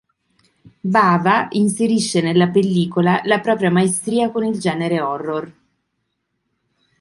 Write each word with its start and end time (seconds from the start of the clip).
Bava 0.79 1.47
inserisce 1.51 2.21
nella 2.23 2.49
pellicola 2.49 3.21
la 3.25 3.39
propria 3.39 3.69
maestria 3.69 4.31
con 4.31 4.43
il 4.43 4.57
genere 4.59 4.99
horror. 4.99 5.53